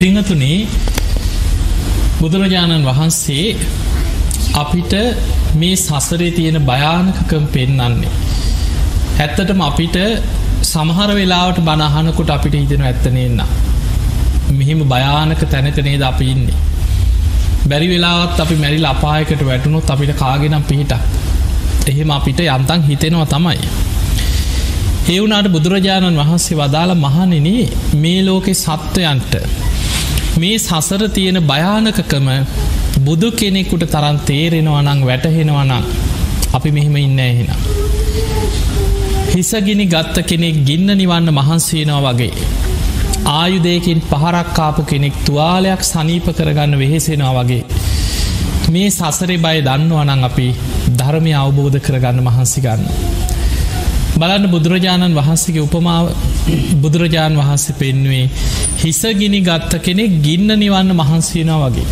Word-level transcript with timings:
පිංහතුනේ 0.00 0.58
බුදුරජාණන් 2.20 2.86
වහන්සේ 2.86 3.48
අපිට 4.54 4.92
මේ 5.54 5.74
සසරේ 5.76 6.30
තියෙන 6.30 6.56
භයානකකම් 6.62 7.44
පෙන්නන්නේ. 7.46 8.12
ඇත්තටම 9.18 9.60
අපිට 9.60 9.98
සමහර 10.62 11.10
වෙලාවට 11.12 11.60
බණහනකොට 11.60 12.30
අපිට 12.30 12.54
හිතෙන 12.54 12.82
ඇත්තනෙන්න. 12.82 13.44
මෙහෙම 14.52 14.80
භයානක 14.86 15.42
තැනකනේද 15.46 16.02
අපි 16.02 16.30
ඉන්නේ. 16.30 16.58
බැරි 17.68 17.88
වෙලාවත් 17.88 18.40
අපි 18.40 18.56
මැරිල් 18.56 18.86
අපායකට 18.86 19.44
වැටුණොත් 19.44 19.90
අපිට 19.90 20.16
කාගෙනම් 20.16 20.64
පිහිට. 20.64 20.92
එහෙම 21.86 22.10
අපිට 22.10 22.40
යන්තන් 22.48 22.88
හිතෙනවා 22.88 23.28
තමයි. 23.28 23.58
ඒවුනාට 25.08 25.48
බුදුරජාණන් 25.48 26.22
වහන්සේ 26.22 26.58
වදාළ 26.58 26.92
මහනෙන 26.98 27.50
මේ 27.96 28.20
ලෝකෙ 28.24 28.54
සත්වයන්ට 28.56 29.59
මේ 30.36 30.58
සසර 30.58 31.02
තියෙන 31.08 31.38
භයානකකම 31.42 32.28
බුදු 33.00 33.30
කෙනෙකුට 33.32 33.84
තරන් 33.86 34.18
තේරෙනවා 34.20 34.82
නං 34.82 35.00
වැටහෙනවනං 35.04 35.72
අපි 36.52 36.70
මෙහෙම 36.70 36.96
ඉන්න 36.98 37.18
එහෙන. 37.20 37.50
හිසගිනි 39.32 39.86
ගත්ත 39.86 40.16
කෙනෙක් 40.22 40.56
ගින්න 40.64 40.90
නිවන්න 40.94 41.28
මහන්සේනවා 41.32 42.12
වගේ. 42.12 42.32
ආයුදයකින් 43.32 44.00
පහරක්කාපු 44.02 44.82
කෙනෙක් 44.84 45.14
තුවාලයක් 45.24 45.82
සනීප 45.82 46.26
කරගන්න 46.32 46.78
වෙහෙසෙනවා 46.78 47.34
වගේ. 47.40 47.64
මේ 48.70 48.90
සසරේ 48.90 49.38
බය 49.38 49.58
දන්නවනං 49.60 50.24
අපි 50.24 50.48
ධර්මය 50.96 51.32
අවබෝධ 51.34 51.78
කරගන්න 51.78 52.20
මහන්සි 52.22 52.60
ගන්න. 52.60 52.84
බලන්න 54.16 54.46
බුදුරජාණන් 54.48 55.14
වහන්සේගේ 55.14 55.62
උපමාව 55.62 56.06
බුදුරජාණන් 56.82 57.38
වහන්සේ 57.38 57.74
පෙන්වේ 57.74 58.24
හිසගිනි 58.78 59.40
ගත්ත 59.42 59.80
කෙනෙක් 59.80 60.12
ගින්න 60.22 60.50
නිවන්න 60.54 60.90
මහන්සේනා 60.94 61.58
වගේ. 61.64 61.86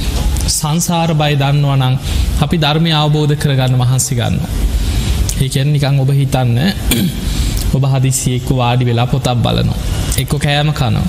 සංසාර 0.50 1.10
බය 1.14 1.32
දන්නවනං 1.34 1.94
අපි 2.40 2.56
ධර්මය 2.56 2.90
අවබෝධ 2.94 3.34
කරගන්න 3.36 3.76
මහන්සි 3.76 4.14
ගන්න. 4.14 4.36
ඒකැන් 5.38 5.68
නිකං 5.72 6.00
ඔබ 6.00 6.10
හිතන්න 6.12 6.56
ඔබ 7.76 7.84
හදිසියෙක්කු 7.84 8.52
වාඩි 8.56 8.84
වෙලා 8.84 9.06
පොතක් 9.06 9.36
බලනවා. 9.38 9.78
එක්කො 10.18 10.36
කෑම 10.38 10.72
කනවා. 10.72 11.06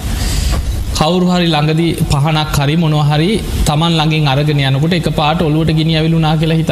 කවුරු 0.97 1.27
හරි 1.31 1.47
ළඟදී 1.47 1.91
පහනක් 2.11 2.55
හරි 2.57 2.75
මොනොහරි 2.75 3.31
තමන් 3.65 3.93
ළඟින් 3.93 4.27
අරගෙන 4.27 4.61
යනකොට 4.65 4.93
එක 4.93 5.09
පාට 5.13 5.41
ඔලුවට 5.41 5.71
ගිනි 5.71 5.93
ඇවිලුනා 5.95 6.35
කියලා 6.37 6.59
හිත 6.61 6.71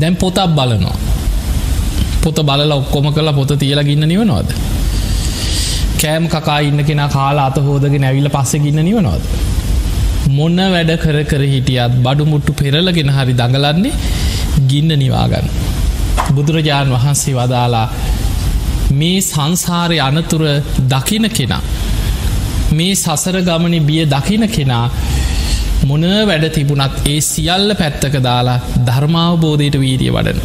දැන් 0.00 0.14
පොතක් 0.16 0.46
බලනවා. 0.50 0.96
පොත 2.22 2.38
බලලා 2.40 2.74
ඔක්කොම 2.74 3.06
කලා 3.12 3.32
පොත 3.32 3.52
තියලා 3.56 3.84
ගන්න 3.84 4.08
නිවනවාද. 4.08 4.50
කෑම් 6.02 6.24
කකා 6.28 6.60
ඉන්න 6.60 6.84
කෙන 6.84 7.02
කාලා 7.08 7.46
අත 7.46 7.58
හෝදගෙන 7.60 8.04
ඇවිල 8.04 8.28
පස්සෙ 8.28 8.58
ගන්න 8.58 8.84
නිවනවාද. 8.84 9.22
මොන්න 10.30 10.60
වැඩ 10.68 10.92
කර 10.96 11.18
කර 11.24 11.42
හිටියත් 11.44 11.94
බඩු 11.98 12.24
මුට්ටු 12.24 12.52
පෙරලගෙන 12.54 13.10
හරි 13.10 13.34
දඟලන්නේ 13.34 13.92
ගින්න 14.68 14.92
නිවාගන්න. 14.96 15.48
බුදුරජාණන් 16.34 16.94
වහන්සේ 16.94 17.34
වදාලා 17.34 17.86
මේ 18.92 19.20
සංසාරය 19.22 19.98
අනතුර 20.00 20.44
දකින 20.88 21.26
කෙනා. 21.30 21.62
මේ 22.72 22.94
සසර 22.96 23.38
ගමන 23.42 23.74
බිය 23.82 24.02
දකින 24.06 24.44
කෙනා 24.48 24.86
මොන 25.84 26.04
වැඩ 26.26 26.44
තිබුණත් 26.50 26.96
ඒ 27.06 27.20
සියල්ල 27.22 27.74
පැත්තක 27.74 28.16
දාලා 28.20 28.60
ධර්මාවබෝධයට 28.86 29.76
වීරිය 29.76 30.12
වඩන. 30.12 30.40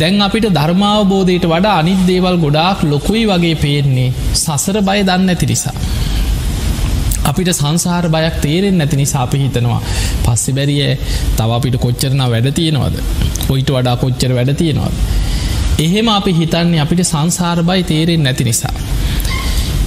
දැන් 0.00 0.22
අපිට 0.22 0.46
ධර්මාවබෝධයට 0.50 1.46
වඩා 1.46 1.76
අනිත් 1.78 2.00
දේවල් 2.06 2.36
ගොඩාක් 2.38 2.78
ලොකුයි 2.84 3.24
වගේ 3.26 3.56
පේන්නේ 3.56 4.08
සසර 4.34 4.76
බය 4.82 5.00
දන්න 5.02 5.28
ඇති 5.28 5.46
නිසා. 5.46 5.74
අපිට 7.30 7.50
සංසාර 7.52 8.04
බයක් 8.08 8.36
තේරෙන් 8.40 8.76
නැති 8.78 8.96
නිසා 8.96 9.22
අපි 9.22 9.38
හිතනවා 9.38 9.80
පස්සෙ 10.24 10.52
බැරිය 10.52 10.84
තව 11.36 11.50
අපිට 11.50 11.76
කොච්චරන 11.76 12.22
වැඩ 12.26 12.48
තියෙනවද 12.52 12.96
ඔයිට 13.48 13.70
වඩා 13.70 13.96
කොච්චර 13.96 14.32
වැඩ 14.32 14.52
තියෙනවද. 14.54 14.94
එහෙම 15.78 16.08
අපි 16.10 16.32
හිතන්නේ 16.32 16.80
අපිට 16.80 17.02
සංසාර 17.04 17.58
බයි 17.62 17.82
තේරෙන් 17.84 18.22
නැති 18.22 18.44
නිසා. 18.44 18.74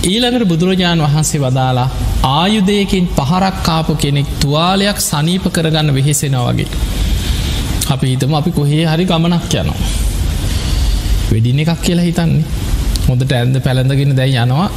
ඊළඟට 0.04 0.48
බුදුරජාණන් 0.48 1.06
වහන්සේ 1.06 1.42
වදාලා 1.42 1.90
ආයුදයකින් 2.32 3.10
පහරක්කාපු 3.10 3.96
කෙනෙක් 3.98 4.30
තුවාලයක් 4.40 5.00
සනීප 5.02 5.46
කරගන්න 5.52 5.96
වෙහෙසෙන 5.96 6.38
වගේ. 6.40 6.70
අපි 7.92 8.08
හිතම 8.12 8.34
අපි 8.34 8.52
කොහේ 8.52 8.86
හරි 8.86 9.06
ගමනක් 9.06 9.54
යනවා. 9.54 9.76
වෙඩින 11.32 11.60
එකක් 11.60 11.82
කියලා 11.82 12.06
හිතන්නේ 12.06 12.44
හොඳට 13.08 13.32
ඇන්ද 13.32 13.56
පැළඳගෙන 13.66 14.16
දැයි 14.16 14.40
යනවා 14.44 14.70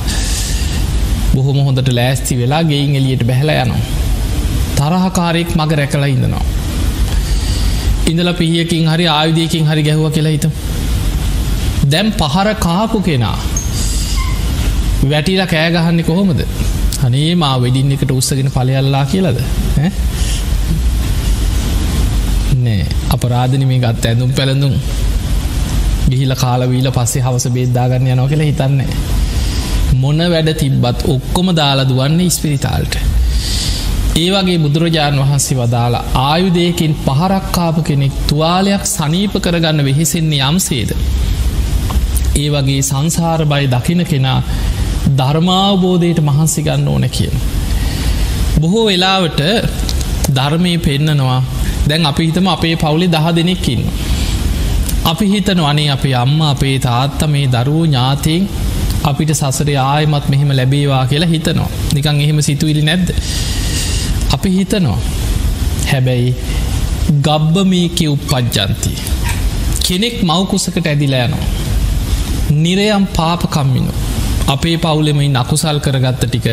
බොහොම 1.34 1.59
හොඳට 1.67 1.91
ලෑස්ති 1.99 2.39
වෙලා 2.39 2.62
ගෙයින් 2.65 2.97
එලියට 2.97 3.25
බැහල 3.25 3.50
යනවා. 3.55 3.83
තරහකාරයෙක් 4.78 5.50
මග 5.59 5.71
රැකලා 5.81 6.06
ඉඳනවා. 6.06 6.44
ඉඳල 8.06 8.33
පිහියකින් 8.33 8.89
හරි 8.89 9.06
ආයුධයකින් 9.09 9.65
හරි 9.67 9.83
ගැහුව 9.83 10.11
කියලා 10.17 10.34
හිතම්. 10.37 10.53
දැම් 11.91 12.09
පහර 12.12 12.49
කාපු 12.61 13.00
කෙනා 13.00 13.38
වැටිලා 15.11 15.47
කෑගහන්නේ 15.47 16.05
කොහොමද 16.05 16.41
අනේ 17.05 17.34
මා 17.34 17.55
වෙඩින් 17.61 17.93
එකට 17.93 18.11
උත්සගෙන 18.11 18.50
පලයල්ලා 18.50 19.05
කියලද 19.05 19.38
නෑ 22.56 22.87
අපරාධන 23.16 23.66
මේ 23.66 23.81
ගත් 23.81 24.04
ඇඳුම් 24.06 24.32
පැළඳුම් 24.32 24.75
ගිහිල 26.09 26.34
කාලවීල 26.37 26.88
පස්සේ 26.93 27.22
හවස 27.22 27.47
බේද්දාගන්න 27.50 28.09
යනෝ 28.09 28.28
කියලා 28.28 28.47
හිතන්නේ. 28.47 28.91
මොන 29.97 30.19
වැඩ 30.27 30.50
තිබ්බත් 30.54 31.00
ඔක්කොම 31.09 31.49
දාලා 31.55 31.88
දුවන්නේ 31.88 32.31
ස්පිරිතාල්ට. 32.31 32.94
ඒ 34.16 34.28
වගේ 34.32 34.59
බුදුරජාණන් 34.59 35.22
වහන්සේ 35.22 35.56
වදාලා 35.56 36.05
ආයුදයකින් 36.21 36.94
පහරක්කාප 36.99 37.78
කෙනෙක් 37.84 38.15
තුවාලයක් 38.28 38.84
සනීප 38.88 39.34
කරගන්න 39.41 39.84
වෙහෙසෙන්නේ 39.84 40.43
යම්සේද. 40.44 40.91
ඒ 42.37 42.49
වගේ 42.50 42.81
සංසාර 42.82 43.41
බයි 43.44 43.66
දකින 43.69 44.03
කෙනා 44.05 44.41
ධර්මාවබෝධයට 45.19 46.21
මහන්සි 46.21 46.62
ගන්න 46.62 46.88
ඕන 46.88 47.06
කියන. 47.10 47.37
බොහෝ 48.60 48.84
වෙලාවට 48.87 49.41
ධර්මය 50.31 50.72
පෙන්නනවා 50.78 51.41
දැන් 51.88 52.06
අපි 52.06 52.26
හිතම 52.26 52.48
අපේ 52.48 52.74
පවුලි 52.76 53.08
දහ 53.08 53.26
දෙනෙක්කින්න. 53.36 53.82
අපි 55.04 55.26
හිතන 55.26 55.60
වනේ 55.60 55.91
අපේ 55.91 56.14
අම්ම 56.14 56.41
අපේ 56.44 56.76
තාත්ත 56.78 57.20
මේ 57.26 57.47
දරුවෝ 57.47 57.84
ඥාතයෙන් 57.86 58.48
අපිට 59.04 59.30
සසර 59.32 59.69
ආයමත් 59.82 60.26
මෙහෙම 60.28 60.50
ලැබේවා 60.50 61.04
කියලා 61.06 61.28
හිතනවා 61.28 61.70
නිකං 61.94 62.20
එහෙම 62.20 62.41
සිතුවිලි 62.42 62.82
නැද්ද. 62.82 63.08
අපි 64.32 64.50
හිතනවා 64.50 64.98
හැබැයි 65.91 66.34
ගබ්බ 67.20 67.64
මේකෙ 67.64 68.08
උපපජ්ජන්ති. 68.08 68.92
කෙනෙක් 69.86 70.16
මවකුසකට 70.22 70.86
ඇදිලෑනවා. 70.86 71.46
නිරයම් 72.56 73.06
පාපකම්මිනු. 73.16 73.92
අපේ 74.48 74.76
පවුලෙමයි 74.78 75.28
නකුසල් 75.30 75.78
කරගත්ත 75.78 76.22
ටික 76.25 76.46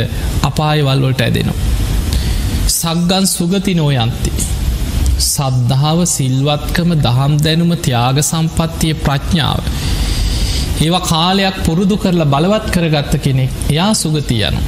අපායවල්වලට 0.44 1.22
ඇදෙනවා. 1.22 1.60
සක්ගන් 2.70 3.26
සුගති 3.28 3.74
නෝයන්ති. 3.74 4.32
සද්ධාව 5.26 6.00
සිල්වත්කම 6.08 6.90
දහම් 6.98 7.34
දැනුම 7.40 7.72
ත්‍යාග 7.80 8.18
සම්පත්තිය 8.22 8.94
ප්‍රඥාව. 9.00 9.62
ඒවා 10.80 11.08
කාලයක් 11.08 11.58
පුරුදු 11.66 11.96
කරලා 11.98 12.32
බලවත් 12.34 12.66
කරගත්ත 12.70 13.14
කෙනෙක් 13.24 13.52
එයා 13.70 13.92
සුගති 13.96 14.38
යනු. 14.42 14.62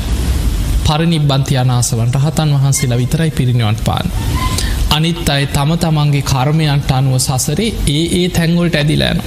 පරනිබ්බන්ති 0.85 1.53
අනාසවන්ට 1.57 2.17
හතන් 2.17 2.49
වහන්සේලා 2.55 2.97
විතරයි 2.97 3.31
පිරිනිවන් 3.31 3.77
පාන. 3.85 4.07
අනිත් 4.91 5.29
අයි 5.29 5.47
තම 5.47 5.71
තමන්ගේ 5.77 6.21
කර්මයන්ට 6.23 6.91
අනුව 6.91 7.15
සසරේ 7.19 7.69
ඒ 7.89 8.03
ඒ 8.19 8.27
තැංගොල්ට 8.29 8.75
ඇදිලෑන. 8.75 9.19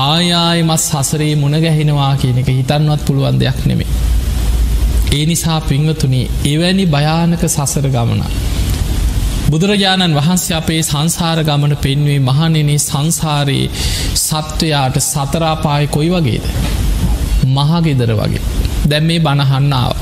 ආයායමත් 0.00 0.82
සසරේ 0.82 1.32
මුණගැහෙනවා 1.34 2.12
කියන 2.16 2.38
එක 2.38 2.50
හිතන්වත් 2.50 3.00
පුළුවන් 3.06 3.40
දෙයක් 3.40 3.60
නෙමේ. 3.66 3.90
ඒ 5.12 5.24
නිසා 5.26 5.60
පිංවතුනේ 5.62 6.30
එවැනි 6.44 6.84
භයානක 6.86 7.42
සසර 7.48 7.86
ගමනා. 7.88 8.30
බුදුරජාණන් 9.48 10.14
වහන්සේ 10.14 10.56
අපේ 10.56 10.80
සංසාර 10.82 11.38
ගමන 11.42 11.74
පෙන්වේ 11.76 12.18
මහනෙනේ 12.20 12.78
සංසාරයේ 12.80 13.70
සත්වයාට 14.16 14.96
සතරාපාය 15.02 15.86
කොයි 15.86 16.10
වගේද. 16.10 16.44
මහගෙදර 17.48 18.10
වගේ. 18.14 18.42
දැම් 18.90 19.04
මේ 19.04 19.20
බණහන්නාව. 19.20 19.94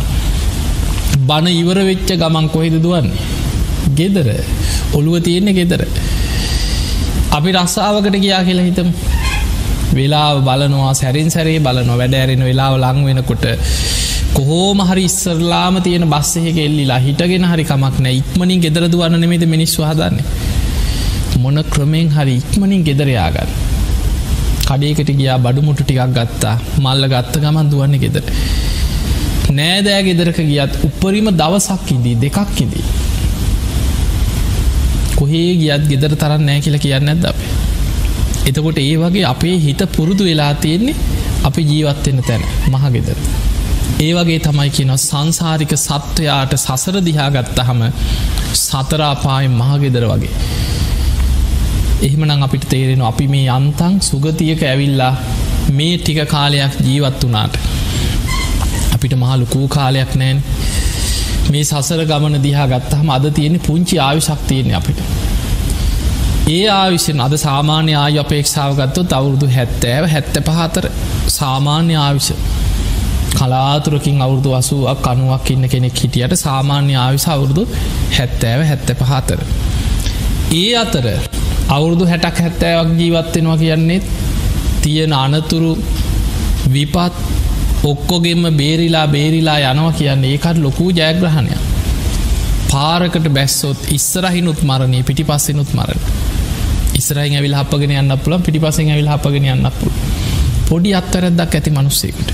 බණ 1.21 1.47
ඉවර 1.55 1.79
වෙච්ච 1.85 2.11
ගමන් 2.15 2.49
කොහෙද 2.49 2.77
දුවන්නේ. 2.83 3.23
ගෙදර 3.95 4.29
ඔළුව 4.93 5.23
තියෙන්නේ 5.23 5.55
ගෙදර. 5.55 5.83
අපි 7.31 7.51
රස්සාාවකට 7.53 8.19
ගියා 8.19 8.43
කියලා 8.45 8.67
හිතම්. 8.67 8.91
වෙලාව 9.95 10.37
බලනවා 10.43 10.95
සැරින් 10.95 11.31
සැරේ 11.31 11.61
බලනවා 11.61 11.99
වැඩ 11.99 12.15
ඇරෙන 12.15 12.43
වෙලාව 12.45 12.75
ලං 12.79 12.99
වෙනකොට 13.07 13.45
කොහෝම 14.37 14.81
හරි 14.89 15.05
ඉස්සරලාම 15.11 15.77
තියෙන 15.83 16.07
බස්සෙක 16.13 16.59
එල්ලිලා 16.67 17.01
හිටගෙන 17.07 17.47
හරි 17.53 17.65
කමක් 17.71 17.97
නෑ 18.07 18.17
ඉක්මනින් 18.23 18.65
ගෙදර 18.65 18.87
දුවන්න 18.95 19.21
නෙමේද 19.25 19.45
මිනිස්ව 19.55 19.83
හදන්න 19.89 20.19
මොන 21.43 21.63
ක්‍රමෙන් 21.73 22.09
හරි 22.17 22.37
ඉක්මනින් 22.43 22.87
ගෙදරයාගන්න 22.89 23.53
කඩේකට 24.69 25.11
ගියා 25.19 25.39
බඩුමුටු 25.39 25.85
ටිකක් 25.85 26.17
ගත්තා 26.17 26.57
මල්ල 26.85 27.13
ගත්ත 27.13 27.45
ගමන් 27.45 27.73
දුවන්න 27.73 28.01
ගෙදර 28.05 28.25
නෑදෑ 29.51 30.03
ගෙදරක 30.03 30.39
ගියත් 30.43 30.73
උපරිම 30.85 31.29
දවසක් 31.33 31.91
ඉදී 31.93 32.17
දෙකක් 32.17 32.61
ඉදී. 32.63 32.85
කොහේ 35.17 35.55
ගියත් 35.57 35.87
ගෙදර 35.91 36.17
තරන්න 36.17 36.43
නෑ 36.43 36.61
කියල 36.61 36.79
කියන්න 36.79 37.09
ඇද 37.09 37.25
අපේ. 37.25 37.53
එතකොට 38.47 38.79
ඒ 38.79 38.97
වගේ 38.97 39.25
අපේ 39.25 39.57
හිත 39.59 39.83
පුරුදු 39.97 40.25
වෙලා 40.25 40.53
තියෙන්නේ 40.57 40.97
අපි 41.45 41.63
ජීවත්වෙන්න 41.63 42.23
තැන 42.23 42.43
මහගෙදර. 42.73 43.19
ඒ 43.99 44.13
වගේ 44.15 44.41
තමයි 44.41 44.71
කියන 44.71 44.93
සංසාරික 44.99 45.73
සත්වයාට 45.79 46.53
සසර 46.57 46.97
දිහා 47.03 47.29
ගත්තහම 47.31 47.81
සතරාපාය 48.57 49.47
මහගෙදර 49.51 50.05
වගේ. 50.07 50.35
එහෙමනම් 52.01 52.43
අපිට 52.43 52.67
තේරෙන 52.69 53.03
අපි 53.03 53.27
මේ 53.29 53.47
අන්තන් 53.51 53.95
සුගතියක 54.03 54.63
ඇවිල්ලා 54.65 55.13
මේ 55.73 55.95
ටික 55.99 56.21
කාලයක් 56.29 56.75
ජීවත් 56.81 57.25
වනාට. 57.25 57.55
අපිට 58.97 59.15
මහලුකූ 59.15 59.67
කාලයක් 59.69 60.13
නෑන් 60.15 60.43
මේ 61.51 61.65
සසර 61.65 62.03
ගමන 62.05 62.37
දිහා 62.43 62.67
ගත්තහම 62.69 63.09
අද 63.11 63.31
තියෙන 63.31 63.57
පුංචි 63.61 63.97
ආයු 63.99 64.21
ශක්තියන 64.21 64.75
අපිට. 64.75 65.01
ඒ 66.49 66.67
ආවිෂෙන් 66.73 67.21
අද 67.21 67.35
සාමාන්‍ය 67.39 67.95
ආය 67.95 68.19
අපේක්ෂාව 68.19 68.77
ගත්තොත් 68.77 69.13
අවුරුදු 69.13 69.47
හැත්තෑව 69.49 70.05
හැත්ත 70.09 70.37
පහතර 70.45 70.87
සාමාන්‍ය 71.31 71.97
ආවිෂ 71.99 72.31
කලාතුරකින් 73.37 74.23
අවුරදු 74.23 74.51
අසුවක් 74.53 75.01
කනුවක් 75.05 75.51
ඉන්න 75.51 75.69
කෙනෙක් 75.69 75.97
හිටියට 75.97 76.35
සාමාන්‍ය 76.37 76.95
ආවිස 76.97 77.27
අවුරුදු 77.29 77.63
හැත්තෑව 78.11 78.61
හැත්ත 78.65 78.91
පහතර. 79.01 79.41
ඒ 80.55 80.71
අතර 80.77 81.07
අවුරුදු 81.69 82.05
හැටක් 82.07 82.39
හැත්තෑවක් 82.39 82.91
ජීවත්වෙනවා 82.99 83.57
කියන්නේ 83.57 84.01
තියෙන 84.83 85.13
අනතුරු 85.15 85.73
විපත් 86.73 87.17
ඔක්කොගෙම 87.85 88.45
බේරිලා 88.55 89.07
බේරිලා 89.09 89.59
යනවා 89.65 89.93
කියන්නේ 89.93 90.31
ඒකට 90.31 90.59
ලොකූ 90.59 90.91
ජයග්‍රහණය 90.93 91.57
පාරකට 92.71 93.27
බැස්සොත් 93.29 93.81
ඉස්සරහිනුත් 93.91 94.61
මරණය 94.63 95.03
පිටි 95.03 95.25
පස්සෙනුත් 95.25 95.71
මරණ. 95.75 96.01
ඉස්රයි 96.95 97.37
ඇවිල් 97.37 97.55
හපගෙන 97.55 97.93
යන්න 97.93 98.19
පුලන් 98.19 98.43
පිටි 98.43 98.61
පසෙන් 98.61 98.91
ඇවිල් 98.91 99.09
හපගෙන 99.09 99.47
යන්න 99.47 99.71
පුළ 99.79 99.95
පොඩි 100.69 100.95
අත්තරැද්දක් 100.95 101.55
ඇති 101.55 101.71
මනුස්සෙකුට. 101.71 102.31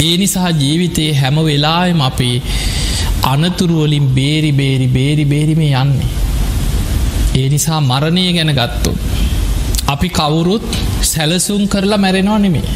ඒ 0.00 0.14
නිසා 0.16 0.50
ජීවිතයේ 0.54 1.12
හැම 1.12 1.38
වෙලායම 1.44 2.00
අපේ 2.00 2.36
අනතුරුවලින් 3.24 4.06
බේරි 4.10 4.52
බේරි 4.52 4.88
බේරි 4.88 5.24
බේරිමේ 5.24 5.72
යන්නේ 5.76 6.12
ඒ 7.34 7.48
නිසා 7.48 7.80
මරණය 7.82 8.24
ගැන 8.32 8.52
ගත්තු 8.52 8.92
අපි 9.86 10.08
කවුරුත් 10.10 10.68
සැලසුම් 11.02 11.62
කරලා 11.68 11.98
මැරෙනවා 11.98 12.38
නෙමේ 12.38 12.66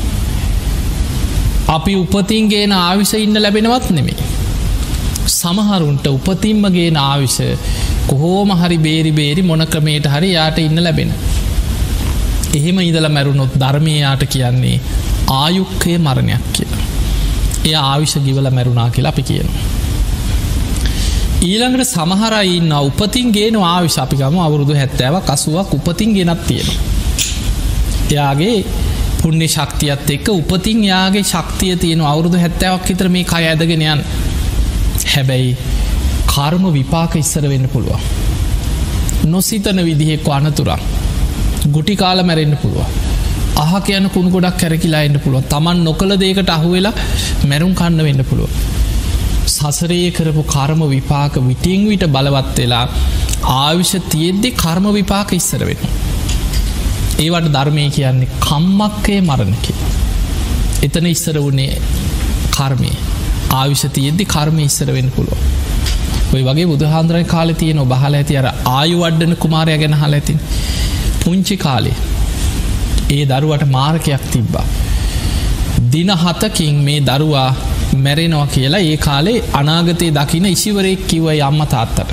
අපි 1.68 1.94
උපතින්ගේන 1.96 2.72
ආවිස 2.78 3.12
ඉන්න 3.16 3.42
ලැබෙනවත් 3.42 3.90
නෙමේ 3.90 4.20
සමහරුන්ට 5.32 6.06
උපතින්මගේ 6.08 6.90
ආවිස 7.00 7.36
කොහෝම 8.08 8.50
හරි 8.52 8.78
බේරි 8.78 9.12
බේරි 9.12 9.42
මොන 9.42 9.64
ක්‍රමේට 9.66 10.06
හරි 10.06 10.30
යාට 10.32 10.58
ඉන්න 10.58 10.78
ලැබෙන. 10.78 11.12
එහෙම 12.54 12.78
ඉදල 12.80 13.06
මැරුණොත් 13.08 13.54
ධර්මයයාට 13.56 14.24
කියන්නේ 14.26 14.80
ආයුක්කය 15.32 15.98
මරණයක් 15.98 16.44
කියලා. 16.52 16.91
එය 17.64 17.74
ආවිශ 17.76 18.16
ගිවල 18.18 18.50
මැරුණා 18.50 18.90
කියලා 18.90 19.10
අපි 19.10 19.22
කියනවා. 19.22 19.64
ඊළඟට 21.42 21.88
සමහරයින්න 21.88 22.72
උපතින්ගේන 22.80 23.56
ආවිශ 23.64 23.98
අපිකම 23.98 24.36
අවුරුදු 24.38 24.74
හැත්තෑව 24.74 25.16
කසුවක් 25.22 25.74
උපතින් 25.74 26.10
ගෙනත් 26.14 26.42
තියෙන. 26.46 26.68
එයාගේ 28.10 28.56
පුුණ්‍ය 29.20 29.48
ශක්තියත් 29.48 30.10
එක්ක 30.10 30.28
උපතින් 30.30 30.84
යාගේ 30.84 31.24
ශක්තිය 31.24 31.76
තියෙන 31.76 32.00
අවුරුදු 32.02 32.36
හැත්තෑවක් 32.36 32.88
හිතර 32.88 33.08
මේ 33.08 33.24
කය 33.24 33.44
ඇදගෙනයන් 33.44 34.04
හැබැයි 35.06 35.56
කර්ම 36.26 36.64
විපාක 36.72 37.16
ඉස්සර 37.16 37.48
වෙන්න 37.48 37.68
පුළුවන්. 37.68 38.02
නොසිතන 39.26 39.84
විදිහෙක්ක 39.84 40.28
අනතුරක් 40.30 40.80
ගුටි 41.68 41.96
කාල 41.96 42.22
මැරෙන්න්න 42.22 42.56
පුළුව. 42.56 42.86
අහ 43.56 43.72
කියන 43.80 44.08
කුණ 44.10 44.30
ගොඩක් 44.30 44.56
කැරකිලා 44.58 45.02
එන්න 45.06 45.18
පුළුව 45.20 45.48
තමන් 45.48 45.78
නොකළ 45.84 46.14
දේකට 46.16 46.50
අහුවෙලා 46.50 46.92
මැරුම් 47.50 47.72
කන්න 47.74 48.04
වෙන්න 48.06 48.24
පුළුව. 48.24 48.50
සසරයේ 49.48 50.10
කරපු 50.10 50.42
කර්ම 50.44 50.82
විපාක 50.88 51.34
විටිං 51.40 51.82
විට 51.88 52.04
බලවත් 52.08 52.56
වෙලා 52.58 52.84
ආවිෂ 53.56 53.92
තියෙද්දි 54.08 54.50
කර්ම 54.54 54.86
විපාක 54.92 55.32
ඉස්සර 55.32 55.64
වෙන. 55.68 55.82
ඒවට 57.18 57.50
ධර්මය 57.56 57.84
කියන්නේ 57.90 58.30
කම්මක්කය 58.40 59.16
මරණකි. 59.22 59.74
එතන 60.82 61.06
ඉස්සර 61.06 61.36
වුණේ 61.38 61.80
කර්මය 62.50 62.92
ආවිෂ 63.52 63.84
තියෙද්දි 63.90 64.24
කර්ම 64.26 64.58
ඉස්සර 64.60 64.88
වෙන්න 64.92 65.10
පුළුව. 65.10 65.42
ඔය 66.34 66.42
වගේ 66.42 66.66
බුදුහන්දරයි 66.66 67.26
කාල 67.26 67.52
තියන 67.54 67.84
බහල 67.84 68.14
ඇති 68.14 68.40
අර 68.40 68.48
ආයු 68.48 68.96
වඩ්ඩන 69.02 69.36
කුමාරය 69.36 69.76
ගැන 69.82 69.98
හල 70.00 70.18
ඇතින් 70.18 70.40
පුංචි 71.22 71.56
කාලේ 71.56 71.96
ඒ 73.12 73.24
දරුවට 73.24 73.64
මාර්කයක් 73.68 74.24
තිබ්බා. 74.32 74.66
දින 75.92 76.10
හතකින් 76.16 76.76
මේ 76.80 77.00
දරුවා 77.02 77.50
මැරෙනවා 77.96 78.46
කියලා 78.46 78.82
ඒ 78.82 78.96
කාලේ 78.98 79.38
අනාගතය 79.52 80.08
දකින 80.10 80.46
ඉසිවරෙක් 80.46 81.02
කිව්ව 81.06 81.28
අම්ම 81.42 81.60
තාත්තට. 81.66 82.12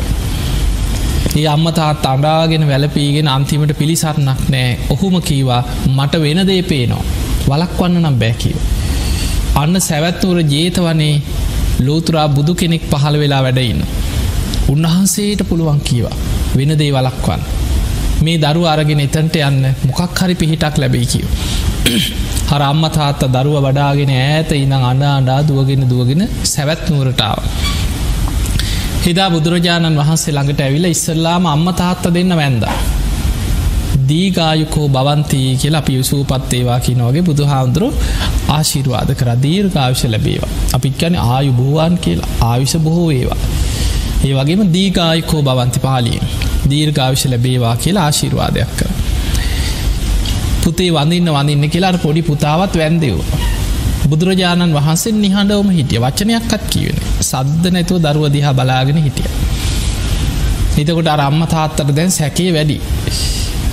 ඒ 1.36 1.48
අම්ම 1.48 1.68
තාත් 1.74 2.06
අඩාගෙන 2.06 2.66
වැලපීගෙන 2.68 3.30
අන්තිමට 3.30 3.74
පිළිසරණක් 3.74 4.44
නෑ 4.50 4.70
ඔහුම 4.90 5.16
කීවා 5.22 5.64
මට 5.90 6.14
වෙන 6.20 6.42
දේ 6.48 6.62
පේනවා. 6.64 7.06
වලක්වන්න 7.48 8.02
නම් 8.02 8.16
බැකිව 8.16 8.58
අන්න 9.56 9.76
සැවැත්තුවර 9.82 10.40
ජේතවනේ 10.46 11.14
ලෝතුරා 11.80 12.28
බුදු 12.30 12.54
කෙනෙක් 12.54 12.84
පහළ 12.92 13.18
වෙලා 13.20 13.42
වැඩඉන්න 13.42 13.82
උන්වහන්සේට 14.70 15.42
පුළුවන් 15.50 15.82
කීවා 15.82 16.18
වෙන 16.56 16.74
දේ 16.80 16.92
වලක්වන් 16.92 17.42
මේ 18.20 18.38
දරු 18.38 18.64
අරගෙන 18.66 19.00
එතන්ට 19.00 19.36
යන්න 19.42 19.62
මොකක් 19.84 20.20
හරි 20.20 20.36
පිහිටක් 20.36 20.78
ලැබෙයි 20.78 21.08
කිව 21.08 21.28
හර 22.50 22.64
අම්ම 22.64 22.84
තාත්ත 22.92 23.22
දරුව 23.30 23.60
වඩාගෙන 23.66 24.12
ඈත 24.16 24.52
ඉඳං 24.56 24.84
අඩ 24.84 25.04
අඩා 25.10 25.40
දුවගෙන 25.44 25.86
දුවගෙන 25.92 26.24
සැවැත් 26.46 26.84
නුවරටාව 26.90 27.40
හිදා 29.02 29.30
බුදුරජාණන් 29.30 30.00
වහන්සේ 30.00 30.34
ළඟට 30.34 30.62
ඇවිල 30.62 30.86
ඉස්සල්ලාම 30.88 31.46
අම්ම 31.48 31.68
තාත්ත 31.74 32.04
දෙන්න 32.16 32.36
වැන්ද. 32.36 32.64
දීගායුකෝ 34.10 34.88
බවන්තී 34.90 35.48
කියලා 35.56 35.80
අපි 35.80 35.96
යුසූපත්තේවා 35.96 36.80
කියනවගේ 36.80 37.24
බුදු 37.24 37.46
හාමුදුරු 37.46 37.90
ආශිරවාද 38.50 39.16
කර. 39.16 39.30
දීර්ඝාවිශ 39.44 40.06
ලැබේවා. 40.06 40.52
අපිත් 40.74 41.00
ගැන 41.00 41.16
ආයු 41.28 41.54
බෝවාන් 41.54 41.98
කියලා. 41.98 42.30
ආවිශ 42.42 42.78
බොහෝ 42.80 43.10
ඒවා 43.12 43.42
ඒ 44.22 44.34
වගේම 44.36 44.62
දීගායිකෝ 44.74 45.42
බවන්ති 45.42 45.80
පාලියෙන් 45.80 46.49
දීර්ඝාවිශ 46.70 47.26
ලැබේවා 47.26 47.76
කියලා 47.76 48.06
ආශිර්වාදයක් 48.06 48.72
කර. 48.78 48.90
පුතේ 50.64 50.90
වඳන්න 50.92 51.30
වඳන්න 51.30 51.70
කියලාට 51.70 52.02
පොඩි 52.02 52.22
පුතාවත් 52.22 52.74
වැන්දව. 52.76 53.20
බුදුරජාණන් 54.10 54.74
වහන්සේ 54.74 55.14
නිහඬවම 55.16 55.70
හිටිය 55.70 56.00
වචනයක්කත් 56.00 56.64
කියවෙන 56.70 57.00
සද්ධ 57.22 57.72
නැතුව 57.72 58.00
දරුව 58.02 58.26
දිහා 58.34 58.54
බලාගෙන 58.54 59.00
හිටිය. 59.04 59.32
හිතකොට 60.78 61.08
අරම්ම 61.08 61.42
තාත්තර 61.48 61.90
දැන් 61.96 62.12
සැකේ 62.12 62.52
වැඩි. 62.54 62.78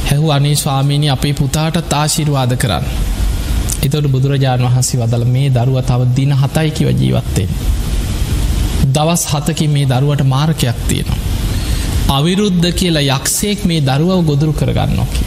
හැහු 0.08 0.30
අනේ 0.30 0.56
ස්වාමීණි 0.56 1.10
අපේ 1.10 1.34
පුතාට 1.34 1.78
තාශිර්වාද 1.88 2.52
කරන්න. 2.56 2.86
එතට 3.84 4.08
බුදුරජාණන් 4.08 4.68
වහන්සේ 4.68 5.00
වදල 5.00 5.24
මේ 5.28 5.48
දරුව 5.50 5.78
තව 5.82 6.10
දින 6.16 6.32
හතයිකිව 6.34 6.88
ජීවත්තෙන්. 7.00 7.50
දවස් 8.92 9.24
හතකින් 9.26 9.70
මේ 9.70 9.86
දරුවට 9.86 10.22
මාර්කයක් 10.24 10.78
තියෙනවා. 10.88 11.25
අවිරුද්ධ 12.08 12.66
කියලා 12.70 13.08
යක්ෂයෙක් 13.16 13.64
මේ 13.66 13.80
දරුවව 13.80 14.20
ගොදුරු 14.24 14.52
කරගන්නෝකි. 14.52 15.22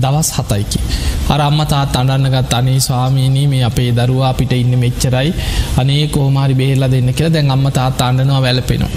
දවස් 0.00 0.30
හතයිකි. 0.38 0.80
අර 1.28 1.40
අම්ම 1.40 1.60
තාත් 1.64 1.96
අඩන්නගත් 1.96 2.54
අනේ 2.54 2.78
ස්වාමීනී 2.80 3.46
මේ 3.46 3.64
අපේ 3.64 3.90
දරුවා 3.92 4.28
අපිට 4.28 4.52
ඉන්න 4.52 4.78
මෙච්චරයි 4.78 5.30
අනේ 5.78 6.06
කෝමාරි 6.08 6.54
බේල්ලා 6.54 6.90
දෙන්න 6.90 7.12
කියලා 7.12 7.34
දැන් 7.36 7.50
අම්ම 7.50 7.66
තාත් 7.70 8.00
අන්නනවා 8.00 8.42
වැලපෙනවා. 8.42 8.92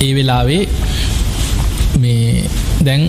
ඒ 0.00 0.12
වෙලාවේ 0.14 0.62
මේ 1.98 2.48
දැන් 2.84 3.04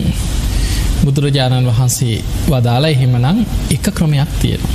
බුදුරජාණන් 1.05 1.69
වහන්සේ 1.69 2.17
වදාලා 2.49 2.89
එහෙමනම් 2.89 3.39
එක 3.71 3.85
ක්‍රමයක් 3.97 4.31
තියෙනවා. 4.41 4.73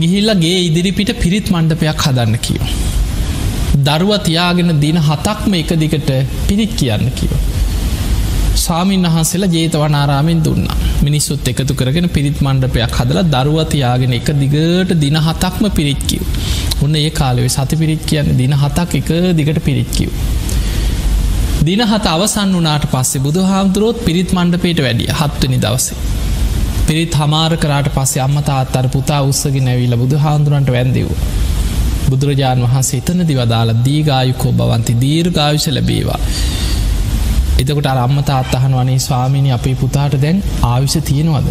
ගිහිල්ලගේ 0.00 0.58
ඉදිරිපිට 0.68 1.12
පිරිත් 1.22 1.48
මණ්ඩපයක් 1.50 2.06
හදන්න 2.06 2.38
කියෝ. 2.38 2.85
දරුව 3.76 4.12
තියාගෙන 4.20 4.80
දින 4.80 4.98
හතක්ම 5.00 5.54
එක 5.54 5.70
දිකට 5.76 6.10
පිරිත් 6.46 6.72
කියන්න 6.74 7.06
කිව. 7.12 7.32
සාමීන් 8.56 9.06
වහන්සේලා 9.06 9.50
ජේතවනාරාමෙන් 9.50 10.40
දුන්න 10.44 10.64
මිනිස්සුත් 11.02 11.48
එකතු 11.48 11.74
කරගෙන 11.74 12.08
පිරිත් 12.08 12.38
මණ්ඩපයක් 12.40 12.96
හදලා 12.98 13.24
දරුවතියාගෙන 13.34 14.12
එක 14.12 14.28
දිගට 14.34 14.92
දින 14.96 15.18
හතක්ම 15.18 15.64
පිරිත්කිව. 15.70 16.22
ඔන්න 16.82 16.96
ඒ 16.96 17.10
කාලවේ 17.12 17.48
සති 17.48 17.76
පිරිත් 17.76 18.02
කියන්න 18.04 18.30
දින 18.36 18.54
හතක් 18.54 18.92
එක 18.94 19.10
දිගට 19.38 19.60
පිරිත්කිව. 19.60 20.10
දින 21.62 21.82
හත 21.82 22.06
අවසන් 22.06 22.52
වනාට 22.52 22.86
පස්සේ 22.86 23.22
බුදු 23.22 23.42
හාමුදුරුවොත් 23.42 24.04
පිරිත් 24.04 24.32
මණ්ඩපේට 24.32 24.80
වැඩිය 24.80 25.10
හත්වනි 25.12 25.58
දවසේ. 25.58 25.98
පිරිත් 26.88 27.14
හමාර 27.14 27.52
කරට 27.56 27.88
පස්සේ 27.94 28.22
අම්ම 28.22 28.38
තාත්තර 28.42 28.86
පුතා 28.88 29.20
උත්සගෙන 29.22 29.68
ඇවිල 29.68 29.96
බුදු 29.96 30.16
හාන්දුරන්ට 30.18 30.70
වැන්දව. 30.70 31.08
බුදුරජාණන් 32.08 32.64
වහන්සේ 32.64 32.98
එතන 32.98 33.20
දිවදාල 33.28 33.70
දීගායුකෝ 33.84 34.52
බවන්ති 34.52 34.94
දීර්ගායුෂ 35.00 35.66
ලැබේවා. 35.68 36.20
එතකොට 37.58 37.88
අම්මතා 37.96 38.38
අත්තහන 38.38 38.74
වනේ 38.74 38.98
ස්වාමිනි 38.98 39.52
අපේ 39.52 39.74
පුතාට 39.74 40.14
දැන් 40.22 40.42
ආවිෂ 40.64 40.96
තියෙනවද. 41.04 41.48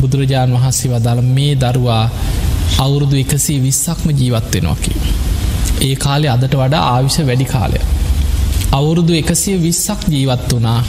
බුදුරජාණන් 0.00 0.56
වහන්සේ 0.56 0.92
වදාළ 0.92 1.22
මේ 1.30 1.54
දරුවා 1.56 2.04
අවුරුදු 2.78 3.16
එකසේ 3.16 3.58
විස්සක්ම 3.62 4.08
ජීවත්වෙනවාකි. 4.12 4.92
ඒ 5.80 5.94
කාලේ 5.96 6.30
අදට 6.30 6.54
වඩා 6.54 6.84
ආවිෂ 6.86 7.18
වැඩි 7.26 7.46
කාලය. 7.46 7.80
අවුරුදු 8.72 9.12
එකසිය 9.12 9.56
විස්සක් 9.58 10.02
ජීවත් 10.08 10.52
වනා 10.52 10.80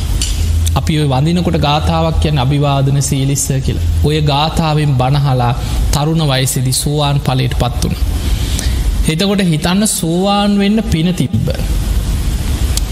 අපි 0.76 1.00
ඔය 1.00 1.08
වඳනකොට 1.10 1.58
ගාථාවක් 1.60 2.18
කියන්න 2.20 2.40
අභිවාදන 2.40 3.02
සීලිස්ස 3.02 3.48
කියලා. 3.66 3.88
ඔය 4.04 4.22
ගාථාවෙන් 4.24 4.94
බණහලා 4.96 5.54
තරුණ 5.92 6.24
වයසෙදි 6.28 6.74
සෝවාන් 6.74 7.20
පලට 7.20 7.56
පත් 7.60 7.84
වුණ. 7.84 8.11
එතකොට 9.12 9.42
හිතන්න 9.44 9.84
සෝවාන් 9.90 10.52
වෙන්න 10.58 10.80
පින 10.92 11.08
තිබ්බ. 11.14 11.48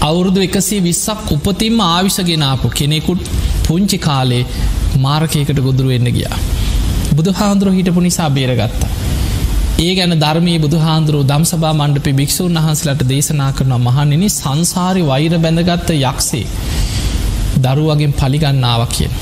අවුරුදු 0.02 0.40
එකසේ 0.40 0.80
විස්සක් 0.80 1.30
උපතින්ම 1.30 1.78
ආවිශගෙනාපු 1.80 2.68
කෙනෙකුට 2.70 3.30
පුංචි 3.66 3.98
කාලේ 3.98 4.42
මාරකයකට 4.98 5.60
ගොදුරු 5.60 5.88
වෙන්න 5.88 6.10
ගියා. 6.12 6.38
බුදු 7.16 7.32
හාන්දුරුව 7.32 7.74
හිටපු 7.74 8.00
නිසා 8.00 8.28
බේරගත්තා. 8.30 8.90
ඒ 9.78 9.92
ගැන 9.94 10.14
ධර්මී 10.20 10.58
බුදු 10.58 10.78
හාන්දුරුව 10.78 11.22
දම්සභා 11.26 11.72
මණ්ඩපි 11.72 12.12
භික්‍ෂූන් 12.12 12.58
වහන්සලට 12.58 13.04
දේශනා 13.08 13.50
කරන 13.52 13.74
මහනෙන 13.78 14.24
සංසාරි 14.30 15.02
වෛර 15.02 15.34
බැඳගත්ත 15.38 15.90
යක්සේ. 15.96 16.46
දරුවගෙන් 17.58 18.12
පලිගන්නාව 18.12 18.82
කියෙන්. 18.88 19.14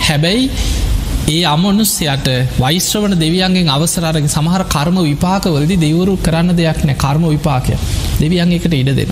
හැබැයි 0.00 0.50
ඒ 1.28 1.44
අමනුස්්‍යයට 1.44 2.26
වෛශ්‍රවන 2.56 3.14
දෙවියන්ගෙන් 3.16 3.68
අවසරරගෙන් 3.68 4.28
සමහර 4.28 4.62
කර්ම 4.66 4.98
විපාක 5.02 5.46
වලදි 5.48 5.76
දෙවරු 5.76 6.12
කරන්න 6.18 6.52
දෙයක් 6.54 6.80
නෑ 6.84 6.96
කර්ම 6.96 7.24
විපාකය 7.26 7.74
දෙවියන්ගේකට 8.20 8.74
ඉඩ 8.74 8.90
දෙෙන. 8.92 9.10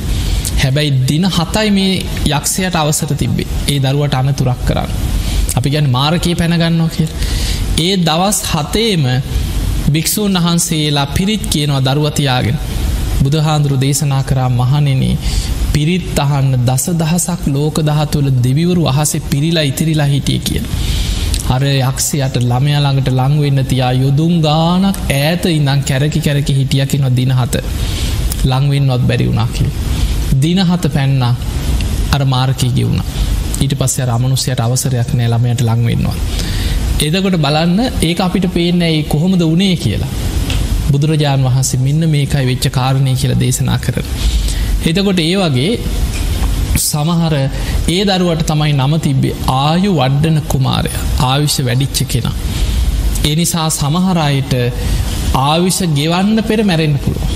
හැබැයි 0.56 0.92
දින 1.04 1.25
හතයි 1.28 1.71
මේ 1.71 1.94
යක්ෂයට 2.28 2.76
අවසර 2.76 3.11
තිබ්බේ 3.14 3.49
ඒ 3.68 3.78
දරුවට 3.80 4.14
අනතුරක් 4.14 4.61
කරන්න. 4.64 4.92
අපි 5.56 5.68
ගැන 5.71 5.90
මාරකයේ 5.90 6.37
පැනගන්නවා 6.37 6.88
කිය. 6.90 7.09
ඒ 7.80 7.97
දවස් 8.00 8.38
හතේම 8.52 9.04
භික්‍ෂූන් 9.88 10.38
වහන්සේලා 10.38 11.06
පිරිත් 11.09 11.44
කියනවා 11.49 11.83
දරුවතියාගෙන. 11.83 12.59
බුදුහාන්දුරු 13.21 13.76
දේශනා 13.78 14.23
කරා 14.23 14.49
මහනෙන 14.52 15.02
පිරිත් 15.75 16.18
අහන්න 16.18 16.52
දස 16.62 16.85
දහසක් 16.94 17.42
ලෝක 17.49 17.76
දහතුවල 17.83 18.30
දෙවිවරු 18.40 18.83
අහසේ 18.87 19.26
පිරිලා 19.26 19.64
ඉතිරිලා 19.64 20.06
හිටිය 20.06 20.40
කියන. 20.40 20.66
අර 21.46 21.62
යක්ෂයට 21.62 22.36
ළමයාළඟට 22.42 23.08
ලංවෙන්න 23.10 23.60
තියා 23.64 23.92
යොදුම් 23.94 24.34
ගානක් 24.40 24.96
ඇත 25.12 25.44
ඉඳං 25.48 25.82
කැරකි 25.82 26.20
කැරකි 26.20 26.54
හිටියකි 26.54 26.98
නො 26.98 27.10
දිනහත 27.10 27.56
ලංවෙන් 28.44 28.86
නොත් 28.86 29.02
බැරි 29.02 29.26
වුණාකිල්. 29.26 29.68
දිනහත 30.36 30.86
පැන්න 30.88 31.22
අර 32.10 32.22
මාර්කී 32.26 32.72
ගෙවුණ 32.72 33.02
ඊට 33.60 33.74
පස්සේ 33.74 34.06
රමනුස්යට 34.06 34.60
අවසරයක් 34.60 35.12
නෑ 35.12 35.28
ළමයට 35.28 35.60
ලංවෙන්නවා. 35.60 36.16
එදකොට 37.00 37.36
බලන්න 37.36 37.80
ඒ 38.02 38.14
අපිට 38.18 38.46
පේනෑ 38.52 38.94
ඒ 38.94 39.04
කොහොමද 39.04 39.42
වනේ 39.44 39.76
කියලා. 39.76 40.12
බුදුරජාණන් 40.90 41.46
වහන්සේ 41.46 41.80
මෙන්න 41.80 42.08
මේකයි 42.08 42.46
වෙච්ච 42.46 42.66
කාරණය 42.70 43.14
කියලා 43.14 43.40
දේශනා 43.40 43.78
කරන. 43.78 44.08
එතකොට 44.86 45.20
ඒ 45.20 45.36
වගේ 45.36 45.72
සමහර 46.94 47.34
ඒ 47.94 48.02
දරුවට 48.10 48.44
තමයි 48.50 48.72
නම 48.74 48.94
තිබ්බේ 49.06 49.34
ආයු 49.58 49.92
වඩ්ඩන 50.00 50.38
කුමාරය 50.52 50.92
ආවිශ්‍ය 51.30 51.62
වැඩිච්ච 51.68 52.00
කෙන. 52.12 52.28
එනිසා 53.24 53.68
සමහරයට 53.78 54.54
ආවිෂ 55.42 55.80
ගෙවන්න 55.98 56.38
පෙර 56.50 56.60
මැරෙන්න්න 56.70 57.00
පුළුව. 57.04 57.24